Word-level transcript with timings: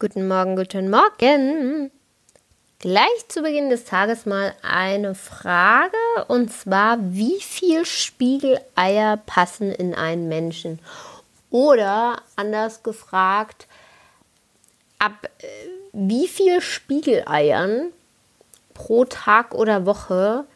Guten 0.00 0.28
Morgen, 0.28 0.56
guten 0.56 0.88
Morgen. 0.88 1.90
Gleich 2.78 3.28
zu 3.28 3.42
Beginn 3.42 3.68
des 3.68 3.84
Tages 3.84 4.24
mal 4.24 4.54
eine 4.62 5.14
Frage 5.14 5.94
und 6.26 6.50
zwar, 6.50 6.96
wie 7.12 7.38
viel 7.42 7.84
Spiegeleier 7.84 9.18
passen 9.18 9.70
in 9.70 9.94
einen 9.94 10.26
Menschen? 10.26 10.78
Oder 11.50 12.22
anders 12.34 12.82
gefragt, 12.82 13.66
ab 14.98 15.28
äh, 15.40 15.46
wie 15.92 16.28
viel 16.28 16.62
Spiegeleiern 16.62 17.92
pro 18.72 19.04
Tag 19.04 19.52
oder 19.52 19.84
Woche 19.84 20.46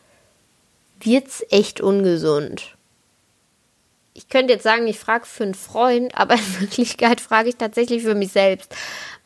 wird 1.01 1.29
es 1.29 1.45
echt 1.51 1.83
ungesund? 1.83 2.79
Ich 4.15 4.29
könnte 4.29 4.53
jetzt 4.53 4.63
sagen, 4.63 4.87
ich 4.87 4.99
frage 4.99 5.27
für 5.27 5.43
einen 5.43 5.55
Freund, 5.55 6.17
aber 6.17 6.35
in 6.35 6.61
Wirklichkeit 6.61 7.21
frage 7.21 7.49
ich 7.49 7.57
tatsächlich 7.57 8.03
für 8.03 8.15
mich 8.15 8.33
selbst 8.33 8.75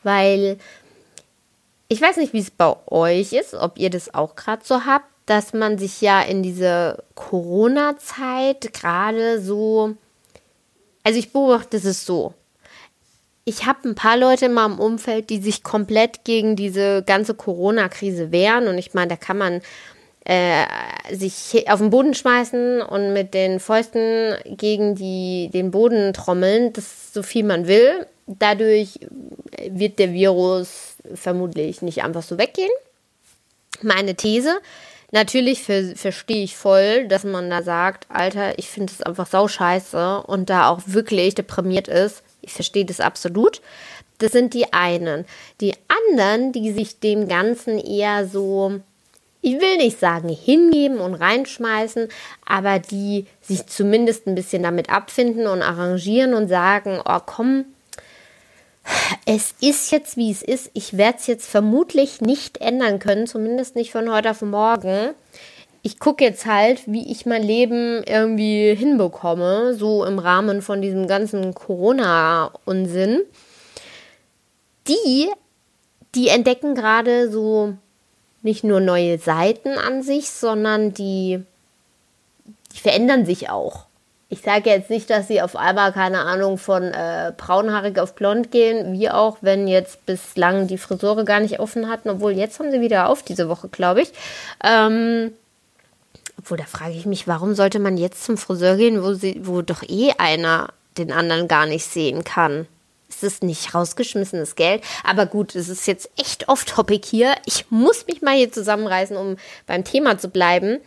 weil 0.03 0.57
ich 1.87 2.01
weiß 2.01 2.17
nicht, 2.17 2.33
wie 2.33 2.39
es 2.39 2.51
bei 2.51 2.75
euch 2.87 3.33
ist, 3.33 3.53
ob 3.53 3.77
ihr 3.77 3.89
das 3.89 4.13
auch 4.13 4.35
gerade 4.35 4.63
so 4.63 4.85
habt, 4.85 5.07
dass 5.25 5.53
man 5.53 5.77
sich 5.77 6.01
ja 6.01 6.21
in 6.21 6.43
diese 6.43 7.03
Corona-Zeit 7.15 8.73
gerade 8.73 9.41
so, 9.41 9.95
also 11.03 11.19
ich 11.19 11.31
beobachte 11.31 11.77
es 11.77 12.05
so. 12.05 12.33
Ich 13.45 13.65
habe 13.65 13.89
ein 13.89 13.95
paar 13.95 14.17
Leute 14.17 14.45
in 14.45 14.53
meinem 14.53 14.79
Umfeld, 14.79 15.31
die 15.31 15.41
sich 15.41 15.63
komplett 15.63 16.23
gegen 16.23 16.55
diese 16.55 17.01
ganze 17.03 17.33
Corona-Krise 17.33 18.31
wehren. 18.31 18.67
Und 18.67 18.77
ich 18.77 18.93
meine, 18.93 19.07
da 19.07 19.15
kann 19.15 19.39
man 19.39 19.61
äh, 20.29 20.67
sich 21.11 21.67
auf 21.71 21.79
den 21.79 21.89
Boden 21.89 22.13
schmeißen 22.13 22.83
und 22.83 23.13
mit 23.13 23.33
den 23.33 23.59
Fäusten 23.59 24.35
gegen 24.45 24.93
die, 24.93 25.49
den 25.51 25.71
Boden 25.71 26.13
trommeln, 26.13 26.71
das 26.71 27.11
so 27.11 27.23
viel 27.23 27.43
man 27.43 27.67
will. 27.67 28.05
Dadurch 28.27 28.99
wird 29.67 29.97
der 29.97 30.13
Virus 30.13 30.97
vermutlich 31.15 31.81
nicht 31.81 32.03
einfach 32.03 32.21
so 32.21 32.37
weggehen. 32.37 32.69
Meine 33.81 34.13
These, 34.13 34.59
natürlich 35.09 35.63
ver 35.63 35.95
verstehe 35.95 36.43
ich 36.43 36.55
voll, 36.55 37.07
dass 37.07 37.23
man 37.23 37.49
da 37.49 37.63
sagt, 37.63 38.05
Alter, 38.09 38.59
ich 38.59 38.69
finde 38.69 38.93
es 38.93 39.01
einfach 39.01 39.25
sauscheiße 39.25 40.21
und 40.27 40.51
da 40.51 40.69
auch 40.69 40.81
wirklich 40.85 41.33
deprimiert 41.33 41.87
ist. 41.87 42.21
Ich 42.41 42.53
verstehe 42.53 42.85
das 42.85 42.99
absolut. 42.99 43.61
Das 44.19 44.33
sind 44.33 44.53
die 44.53 44.73
einen. 44.73 45.25
Die 45.59 45.73
anderen, 45.87 46.51
die 46.51 46.71
sich 46.71 46.99
dem 46.99 47.27
Ganzen 47.27 47.79
eher 47.79 48.27
so 48.27 48.81
ich 49.41 49.59
will 49.59 49.77
nicht 49.77 49.99
sagen 49.99 50.29
hingeben 50.29 50.99
und 50.99 51.15
reinschmeißen, 51.15 52.09
aber 52.45 52.79
die 52.79 53.25
sich 53.41 53.67
zumindest 53.67 54.27
ein 54.27 54.35
bisschen 54.35 54.63
damit 54.63 54.89
abfinden 54.89 55.47
und 55.47 55.61
arrangieren 55.61 56.33
und 56.33 56.49
sagen, 56.49 56.99
oh 57.05 57.19
komm, 57.25 57.65
es 59.25 59.53
ist 59.61 59.91
jetzt 59.91 60.17
wie 60.17 60.31
es 60.31 60.41
ist. 60.41 60.71
Ich 60.73 60.97
werde 60.97 61.19
es 61.19 61.27
jetzt 61.27 61.49
vermutlich 61.49 62.21
nicht 62.21 62.59
ändern 62.59 62.99
können, 62.99 63.27
zumindest 63.27 63.75
nicht 63.75 63.91
von 63.91 64.11
heute 64.11 64.31
auf 64.31 64.41
morgen. 64.41 65.11
Ich 65.81 65.99
gucke 65.99 66.25
jetzt 66.25 66.45
halt, 66.45 66.81
wie 66.87 67.09
ich 67.09 67.25
mein 67.25 67.43
Leben 67.43 68.03
irgendwie 68.03 68.75
hinbekomme, 68.75 69.73
so 69.75 70.03
im 70.03 70.19
Rahmen 70.19 70.61
von 70.61 70.81
diesem 70.81 71.07
ganzen 71.07 71.53
Corona-Unsinn. 71.53 73.21
Die, 74.87 75.29
die 76.15 76.27
entdecken 76.27 76.75
gerade 76.75 77.31
so 77.31 77.75
nicht 78.41 78.63
nur 78.63 78.79
neue 78.79 79.17
Seiten 79.17 79.77
an 79.77 80.01
sich, 80.01 80.31
sondern 80.31 80.93
die, 80.93 81.43
die 82.73 82.79
verändern 82.79 83.25
sich 83.25 83.49
auch. 83.49 83.85
Ich 84.31 84.41
sage 84.41 84.69
jetzt 84.69 84.91
nicht, 84.91 85.09
dass 85.09 85.27
sie 85.27 85.41
auf 85.41 85.55
einmal, 85.55 85.91
keine 85.91 86.19
Ahnung, 86.19 86.59
von 86.59 86.83
äh, 86.83 87.33
braunhaarig 87.35 87.97
auf 87.97 88.13
blond 88.13 88.51
gehen, 88.51 88.93
wie 88.93 89.09
auch, 89.09 89.37
wenn 89.41 89.67
jetzt 89.67 90.05
bislang 90.05 90.67
die 90.67 90.77
Friseure 90.77 91.25
gar 91.25 91.39
nicht 91.39 91.59
offen 91.59 91.89
hatten, 91.89 92.09
obwohl 92.09 92.33
jetzt 92.33 92.59
haben 92.59 92.69
sie 92.69 92.79
wieder 92.79 93.09
auf 93.09 93.23
diese 93.23 93.49
Woche, 93.49 93.69
glaube 93.69 94.03
ich. 94.03 94.11
Ähm, 94.63 95.31
obwohl, 96.37 96.59
da 96.59 96.65
frage 96.65 96.93
ich 96.93 97.07
mich, 97.07 97.27
warum 97.27 97.55
sollte 97.55 97.79
man 97.79 97.97
jetzt 97.97 98.23
zum 98.23 98.37
Friseur 98.37 98.77
gehen, 98.77 99.03
wo, 99.03 99.13
sie, 99.13 99.41
wo 99.43 99.63
doch 99.63 99.81
eh 99.81 100.11
einer 100.19 100.69
den 100.99 101.11
anderen 101.11 101.47
gar 101.47 101.65
nicht 101.65 101.85
sehen 101.85 102.23
kann? 102.23 102.67
Es 103.09 103.23
ist 103.23 103.43
nicht 103.43 103.73
rausgeschmissenes 103.73 104.55
Geld. 104.55 104.83
Aber 105.03 105.25
gut, 105.25 105.55
es 105.55 105.67
ist 105.67 105.87
jetzt 105.87 106.09
echt 106.17 106.47
off-topic 106.47 107.05
hier. 107.05 107.33
Ich 107.45 107.71
muss 107.71 108.05
mich 108.07 108.21
mal 108.21 108.35
hier 108.35 108.51
zusammenreißen, 108.51 109.17
um 109.17 109.37
beim 109.65 109.83
Thema 109.83 110.17
zu 110.17 110.29
bleiben. 110.29 110.79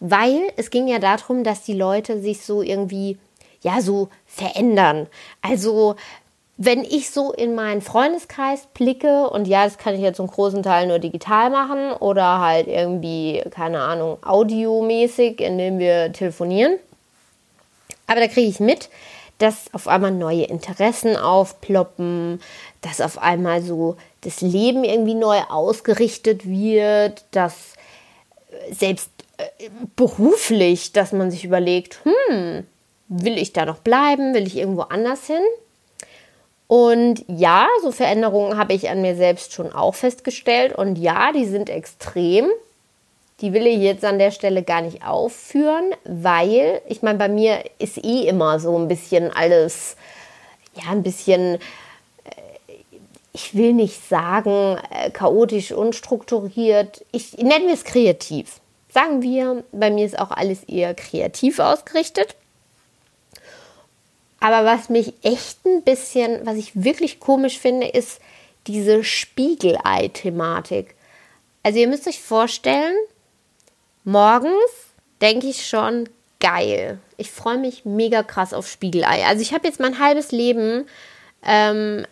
Weil 0.00 0.40
es 0.56 0.70
ging 0.70 0.88
ja 0.88 0.98
darum, 0.98 1.44
dass 1.44 1.62
die 1.62 1.74
Leute 1.74 2.20
sich 2.20 2.42
so 2.42 2.62
irgendwie, 2.62 3.18
ja, 3.62 3.80
so 3.80 4.08
verändern. 4.26 5.06
Also, 5.42 5.96
wenn 6.56 6.84
ich 6.84 7.10
so 7.10 7.32
in 7.32 7.54
meinen 7.54 7.80
Freundeskreis 7.80 8.66
blicke, 8.74 9.30
und 9.30 9.46
ja, 9.46 9.64
das 9.64 9.78
kann 9.78 9.94
ich 9.94 10.00
jetzt 10.00 10.16
zum 10.16 10.26
großen 10.26 10.62
Teil 10.62 10.86
nur 10.86 10.98
digital 10.98 11.48
machen 11.48 11.92
oder 11.92 12.40
halt 12.40 12.66
irgendwie, 12.66 13.42
keine 13.50 13.80
Ahnung, 13.80 14.18
audiomäßig, 14.22 15.40
indem 15.40 15.78
wir 15.78 16.12
telefonieren. 16.12 16.78
Aber 18.06 18.20
da 18.20 18.26
kriege 18.26 18.48
ich 18.48 18.60
mit, 18.60 18.90
dass 19.40 19.72
auf 19.72 19.88
einmal 19.88 20.12
neue 20.12 20.44
Interessen 20.44 21.16
aufploppen, 21.16 22.40
dass 22.82 23.00
auf 23.00 23.18
einmal 23.18 23.62
so 23.62 23.96
das 24.20 24.42
Leben 24.42 24.84
irgendwie 24.84 25.14
neu 25.14 25.38
ausgerichtet 25.48 26.46
wird, 26.46 27.24
dass 27.30 27.72
äh, 28.50 28.74
selbst 28.74 29.10
äh, 29.38 29.70
beruflich, 29.96 30.92
dass 30.92 31.12
man 31.12 31.30
sich 31.30 31.44
überlegt, 31.44 32.00
hm, 32.04 32.66
will 33.08 33.38
ich 33.38 33.52
da 33.54 33.64
noch 33.64 33.78
bleiben, 33.78 34.34
will 34.34 34.46
ich 34.46 34.56
irgendwo 34.56 34.82
anders 34.82 35.26
hin? 35.26 35.42
Und 36.66 37.24
ja, 37.26 37.66
so 37.82 37.90
Veränderungen 37.90 38.58
habe 38.58 38.74
ich 38.74 38.90
an 38.90 39.02
mir 39.02 39.16
selbst 39.16 39.54
schon 39.54 39.72
auch 39.72 39.94
festgestellt 39.94 40.72
und 40.76 40.96
ja, 40.96 41.32
die 41.32 41.46
sind 41.46 41.68
extrem. 41.70 42.46
Die 43.40 43.52
will 43.54 43.66
ich 43.66 43.78
jetzt 43.78 44.04
an 44.04 44.18
der 44.18 44.30
Stelle 44.30 44.62
gar 44.62 44.82
nicht 44.82 45.04
aufführen, 45.04 45.94
weil 46.04 46.82
ich 46.86 47.02
meine, 47.02 47.18
bei 47.18 47.28
mir 47.28 47.64
ist 47.78 47.98
eh 48.04 48.28
immer 48.28 48.60
so 48.60 48.76
ein 48.78 48.88
bisschen 48.88 49.32
alles, 49.32 49.96
ja, 50.74 50.90
ein 50.90 51.02
bisschen, 51.02 51.54
äh, 51.54 51.58
ich 53.32 53.54
will 53.54 53.72
nicht 53.72 54.06
sagen 54.08 54.78
äh, 54.90 55.10
chaotisch, 55.10 55.72
unstrukturiert. 55.72 57.04
Ich 57.12 57.38
nenne 57.38 57.72
es 57.72 57.84
kreativ. 57.84 58.60
Sagen 58.92 59.22
wir, 59.22 59.64
bei 59.72 59.90
mir 59.90 60.04
ist 60.04 60.18
auch 60.18 60.32
alles 60.32 60.64
eher 60.64 60.94
kreativ 60.94 61.60
ausgerichtet. 61.60 62.34
Aber 64.40 64.64
was 64.64 64.88
mich 64.88 65.14
echt 65.22 65.64
ein 65.64 65.82
bisschen, 65.82 66.44
was 66.44 66.56
ich 66.56 66.82
wirklich 66.82 67.20
komisch 67.20 67.58
finde, 67.58 67.86
ist 67.86 68.20
diese 68.66 69.04
Spiegelei-Thematik. 69.04 70.94
Also 71.62 71.78
ihr 71.78 71.88
müsst 71.88 72.08
euch 72.08 72.20
vorstellen, 72.20 72.94
Morgens 74.10 74.90
denke 75.22 75.46
ich 75.46 75.68
schon, 75.68 76.08
geil. 76.40 76.98
Ich 77.16 77.30
freue 77.30 77.58
mich 77.58 77.84
mega 77.84 78.24
krass 78.24 78.52
auf 78.52 78.66
Spiegelei. 78.66 79.24
Also 79.24 79.40
ich 79.40 79.52
habe 79.52 79.68
jetzt 79.68 79.78
mein 79.78 80.00
halbes 80.00 80.32
Leben 80.32 80.88
ähm, 81.44 82.04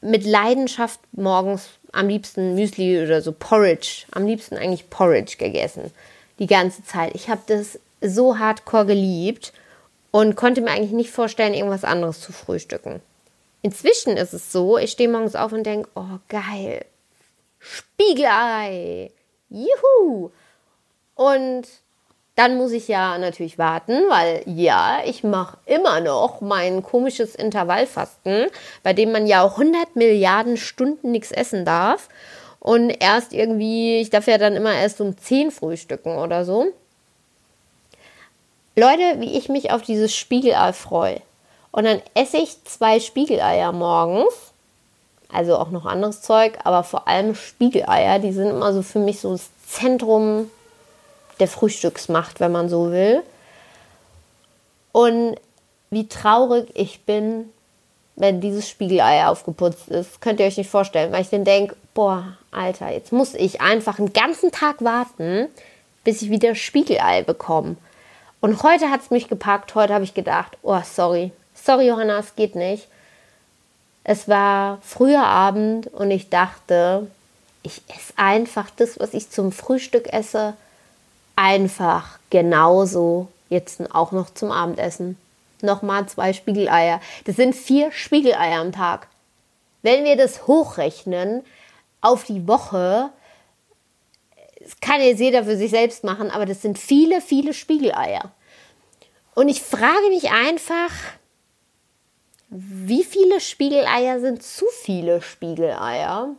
mit 0.00 0.24
Leidenschaft 0.24 1.00
morgens 1.10 1.70
am 1.90 2.06
liebsten 2.06 2.54
Müsli 2.54 3.02
oder 3.02 3.20
so 3.20 3.32
Porridge, 3.32 4.04
am 4.12 4.26
liebsten 4.26 4.56
eigentlich 4.56 4.90
Porridge 4.90 5.38
gegessen. 5.38 5.90
Die 6.38 6.46
ganze 6.46 6.84
Zeit. 6.84 7.16
Ich 7.16 7.28
habe 7.28 7.40
das 7.48 7.80
so 8.00 8.38
hardcore 8.38 8.86
geliebt 8.86 9.52
und 10.12 10.36
konnte 10.36 10.60
mir 10.60 10.70
eigentlich 10.70 10.92
nicht 10.92 11.10
vorstellen, 11.10 11.54
irgendwas 11.54 11.82
anderes 11.82 12.20
zu 12.20 12.32
frühstücken. 12.32 13.02
Inzwischen 13.62 14.16
ist 14.16 14.34
es 14.34 14.52
so, 14.52 14.78
ich 14.78 14.92
stehe 14.92 15.08
morgens 15.08 15.34
auf 15.34 15.50
und 15.52 15.64
denke, 15.64 15.88
oh 15.96 16.18
geil, 16.28 16.84
Spiegelei, 17.58 19.10
juhu. 19.48 20.30
Und 21.20 21.66
dann 22.34 22.56
muss 22.56 22.72
ich 22.72 22.88
ja 22.88 23.18
natürlich 23.18 23.58
warten, 23.58 23.92
weil 24.08 24.42
ja, 24.46 25.00
ich 25.04 25.22
mache 25.22 25.58
immer 25.66 26.00
noch 26.00 26.40
mein 26.40 26.82
komisches 26.82 27.34
Intervallfasten, 27.34 28.46
bei 28.82 28.94
dem 28.94 29.12
man 29.12 29.26
ja 29.26 29.42
auch 29.42 29.58
100 29.58 29.96
Milliarden 29.96 30.56
Stunden 30.56 31.10
nichts 31.10 31.30
essen 31.30 31.66
darf. 31.66 32.08
Und 32.58 32.88
erst 32.88 33.34
irgendwie, 33.34 34.00
ich 34.00 34.08
darf 34.08 34.28
ja 34.28 34.38
dann 34.38 34.56
immer 34.56 34.72
erst 34.72 35.02
um 35.02 35.14
10 35.18 35.50
frühstücken 35.50 36.16
oder 36.16 36.46
so. 36.46 36.68
Leute, 38.74 39.20
wie 39.20 39.36
ich 39.36 39.50
mich 39.50 39.72
auf 39.72 39.82
dieses 39.82 40.16
Spiegelei 40.16 40.72
freue. 40.72 41.20
Und 41.70 41.84
dann 41.84 42.00
esse 42.14 42.38
ich 42.38 42.64
zwei 42.64 42.98
Spiegeleier 42.98 43.72
morgens. 43.72 44.32
Also 45.30 45.58
auch 45.58 45.70
noch 45.70 45.84
anderes 45.84 46.22
Zeug, 46.22 46.58
aber 46.64 46.82
vor 46.82 47.06
allem 47.08 47.34
Spiegeleier. 47.34 48.20
Die 48.20 48.32
sind 48.32 48.48
immer 48.48 48.72
so 48.72 48.80
für 48.80 49.00
mich 49.00 49.20
so 49.20 49.32
das 49.32 49.50
Zentrum 49.66 50.50
der 51.40 51.48
Frühstücksmacht, 51.48 52.40
wenn 52.40 52.52
man 52.52 52.68
so 52.68 52.90
will. 52.92 53.22
Und 54.92 55.36
wie 55.90 56.08
traurig 56.08 56.70
ich 56.74 57.00
bin, 57.02 57.50
wenn 58.16 58.40
dieses 58.40 58.68
Spiegelei 58.68 59.26
aufgeputzt 59.26 59.88
ist. 59.88 60.20
Könnt 60.20 60.40
ihr 60.40 60.46
euch 60.46 60.58
nicht 60.58 60.70
vorstellen, 60.70 61.10
weil 61.12 61.22
ich 61.22 61.30
dann 61.30 61.44
denke, 61.44 61.74
boah, 61.94 62.36
Alter, 62.50 62.90
jetzt 62.90 63.12
muss 63.12 63.34
ich 63.34 63.60
einfach 63.60 63.98
einen 63.98 64.12
ganzen 64.12 64.52
Tag 64.52 64.84
warten, 64.84 65.48
bis 66.04 66.22
ich 66.22 66.30
wieder 66.30 66.54
Spiegelei 66.54 67.22
bekomme. 67.22 67.76
Und 68.40 68.62
heute 68.62 68.90
hat 68.90 69.00
es 69.00 69.10
mich 69.10 69.28
gepackt, 69.28 69.74
heute 69.74 69.94
habe 69.94 70.04
ich 70.04 70.14
gedacht, 70.14 70.56
oh, 70.62 70.80
sorry, 70.84 71.32
sorry 71.54 71.88
Johanna, 71.88 72.18
es 72.18 72.36
geht 72.36 72.54
nicht. 72.54 72.88
Es 74.04 74.28
war 74.28 74.78
früher 74.82 75.24
Abend 75.24 75.88
und 75.88 76.10
ich 76.10 76.30
dachte, 76.30 77.06
ich 77.62 77.82
esse 77.88 78.14
einfach 78.16 78.70
das, 78.76 78.98
was 78.98 79.12
ich 79.12 79.30
zum 79.30 79.52
Frühstück 79.52 80.10
esse, 80.12 80.54
einfach 81.40 82.18
genauso 82.28 83.28
jetzt 83.48 83.80
auch 83.94 84.12
noch 84.12 84.32
zum 84.34 84.52
Abendessen. 84.52 85.16
Nochmal 85.62 86.06
zwei 86.06 86.32
Spiegeleier. 86.34 87.00
Das 87.24 87.36
sind 87.36 87.54
vier 87.54 87.90
Spiegeleier 87.92 88.60
am 88.60 88.72
Tag. 88.72 89.08
Wenn 89.82 90.04
wir 90.04 90.16
das 90.16 90.46
hochrechnen 90.46 91.42
auf 92.02 92.24
die 92.24 92.46
Woche, 92.46 93.10
das 94.60 94.78
kann 94.80 95.00
jetzt 95.00 95.20
jeder 95.20 95.44
für 95.44 95.56
sich 95.56 95.70
selbst 95.70 96.04
machen, 96.04 96.30
aber 96.30 96.44
das 96.44 96.60
sind 96.60 96.78
viele, 96.78 97.22
viele 97.22 97.54
Spiegeleier. 97.54 98.30
Und 99.34 99.48
ich 99.48 99.62
frage 99.62 100.08
mich 100.10 100.30
einfach, 100.30 100.90
wie 102.50 103.04
viele 103.04 103.40
Spiegeleier 103.40 104.20
sind 104.20 104.42
zu 104.42 104.66
viele 104.82 105.22
Spiegeleier? 105.22 106.34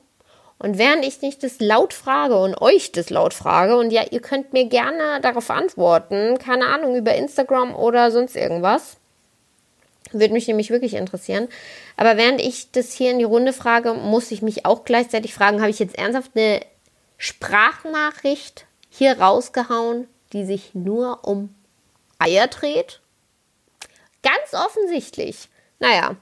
Und 0.62 0.78
während 0.78 1.04
ich 1.04 1.24
nicht 1.24 1.42
das 1.42 1.60
laut 1.60 1.92
frage 1.92 2.38
und 2.38 2.62
euch 2.62 2.92
das 2.92 3.10
laut 3.10 3.34
frage, 3.34 3.78
und 3.78 3.90
ja, 3.90 4.04
ihr 4.12 4.20
könnt 4.22 4.54
mir 4.54 4.66
gerne 4.66 5.20
darauf 5.20 5.50
antworten, 5.50 6.38
keine 6.38 6.68
Ahnung, 6.68 6.96
über 6.96 7.16
Instagram 7.16 7.76
oder 7.76 8.12
sonst 8.12 8.36
irgendwas, 8.36 8.98
würde 10.12 10.34
mich 10.34 10.48
nämlich 10.48 10.70
wirklich 10.70 10.94
interessieren. 10.94 11.48
Aber 11.98 12.16
während 12.16 12.40
ich 12.40 12.70
das 12.72 12.94
hier 12.94 13.10
in 13.10 13.18
die 13.18 13.26
Runde 13.26 13.54
frage, 13.54 13.96
muss 13.96 14.30
ich 14.30 14.44
mich 14.44 14.64
auch 14.68 14.84
gleichzeitig 14.84 15.34
fragen, 15.34 15.62
habe 15.62 15.72
ich 15.72 15.80
jetzt 15.80 15.98
ernsthaft 15.98 16.30
eine 16.36 16.62
Sprachnachricht 17.18 18.68
hier 18.88 19.20
rausgehauen, 19.20 20.08
die 20.32 20.46
sich 20.46 20.76
nur 20.76 21.24
um 21.24 21.56
Eier 22.20 22.46
dreht? 22.46 23.02
Ganz 24.22 24.54
offensichtlich. 24.54 25.50
Naja, 25.82 26.16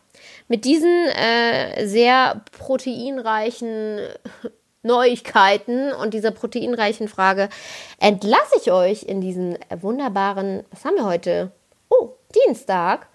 mit 0.47 0.63
diesen 0.65 1.07
äh, 1.09 1.85
sehr 1.85 2.41
proteinreichen 2.57 3.99
Neuigkeiten 4.83 5.91
und 5.91 6.13
dieser 6.13 6.31
proteinreichen 6.31 7.09
Frage 7.09 7.49
entlasse 7.99 8.55
ich 8.61 8.71
euch 8.71 9.03
in 9.03 9.19
diesen 9.19 9.57
wunderbaren, 9.81 10.63
was 10.71 10.85
haben 10.85 10.95
wir 10.95 11.05
heute? 11.05 11.51
Oh, 11.89 12.13
Dienstag 12.47 13.07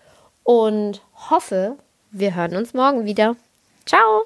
und 0.43 1.00
hoffe, 1.31 1.76
wir 2.11 2.35
hören 2.35 2.56
uns 2.56 2.75
morgen 2.75 3.06
wieder. 3.06 3.37
Ciao! 3.87 4.25